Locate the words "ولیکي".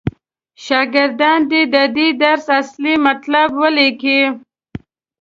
3.61-4.21